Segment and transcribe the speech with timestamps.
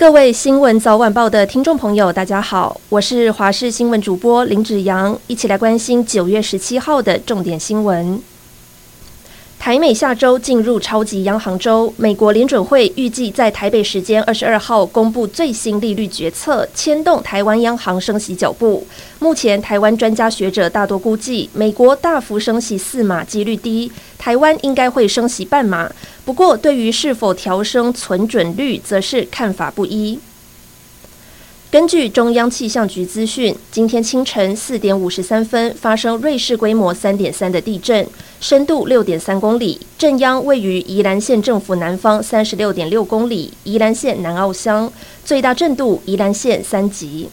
[0.00, 8.18] 各位新闻早晚报的听众朋友，大家好，我是华视新闻主播林子阳，一起来关心九月十七号的重点新闻。
[9.60, 18.86] 台美下周进入超级央行周，美国联准会预计在台北时间二十二号公布最新利率决策，牵动台湾央行升息脚步。
[19.18, 25.92] 目前台湾专家学者大多估计，美国大幅升息四码几率低，台湾应该会升息半码。
[26.24, 30.18] 不过，对于是否调升存准率，则是看法不一。
[31.70, 38.04] 根据中央气象局资讯，今天清晨四点五十三分发生瑞士规模三点三的地震，
[38.40, 44.92] 深度六点三公里，震央位于宜兰县政府南方三十六点六公里，宜兰县南澳乡，
[45.24, 47.28] 最大震度宜兰县三级。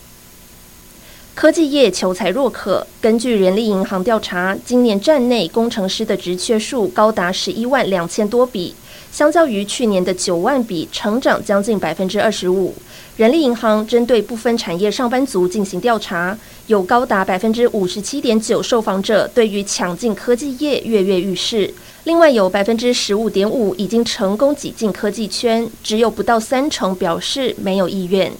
[1.37, 8.73] 科技业求才若渴，根据人力银行调查，今年站内工程师的职缺数高达十一万两千多笔。
[9.11, 12.73] 相较于去年的九万笔，成长将近百分之二十五。
[13.17, 21.71] 人力银行针对部分产业上班族进行调查，有高达百分之五十七点九受访者对于抢进科技业跃跃欲试，
[22.05, 28.33] 另外有百分之十五点五已经成功挤进科技圈，只有不到三成表示没有意愿。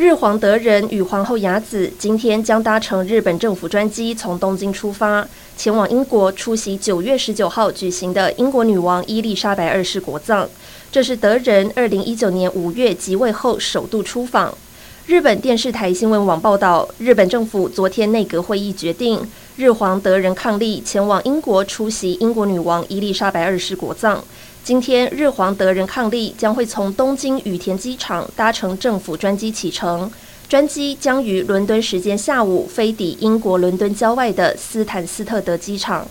[0.00, 10.48] 日皇德仁与皇后雅子今天将搭乘日本政府专机从东京出发，前往英国出席九月十九号举行的英国女王伊丽莎白二世国葬。
[10.90, 14.56] 这是德仁二零一九年五月即位后首度出访。
[15.04, 19.20] 日本电视台新闻网报道，日本政府昨天内阁会议决定，
[19.56, 24.24] 日皇德仁伉俪前往英国出席英国女王伊丽莎白二世国葬。
[24.62, 30.10] 今天，日皇德仁伉俪将会从东京羽田机场搭乘政府专机启程，
[30.48, 36.06] 专机将于伦敦时间下午飞抵英国伦敦郊外的斯坦斯特德机场。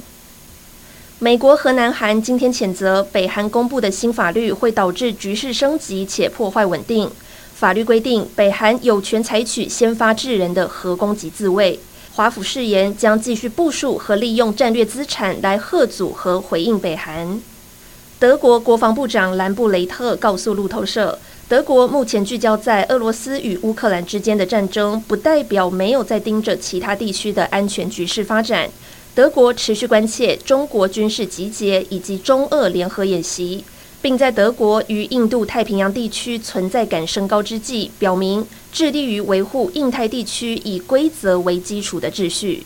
[1.19, 7.09] 美国和南韩今天谴责北韩公布的新法律会导致局势升级且破坏稳定。
[7.53, 11.79] 法律规定，北韩有权采取先发制人的核攻击自卫。
[12.16, 17.40] 华府誓言将继续部署和利用战略资产来吓阻和回应北韩。
[18.19, 28.69] 德国国防部长兰布雷特告诉路透社，德国目前聚焦在俄罗斯与乌克兰之间的战争，不代表没有在盯着其他地区的安全局势发展。
[29.16, 33.63] 德国持续关切中国军事集结以及中俄联合演习，
[34.02, 42.66] 并在德国与印度太平洋地区存在感升高之际，表明致力于维护印太地区以规则为基础的秩序。